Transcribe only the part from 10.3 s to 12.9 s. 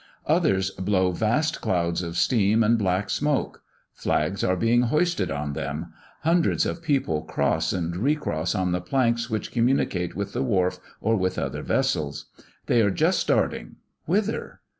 the wharf or with other vessels. They are